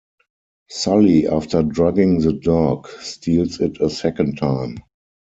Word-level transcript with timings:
Sully, 0.71 1.27
after 1.27 1.61
drugging 1.61 2.21
the 2.21 2.33
dog, 2.33 2.87
steals 3.01 3.59
it 3.59 3.79
a 3.79 3.91
second 3.91 4.35
time. 4.39 4.77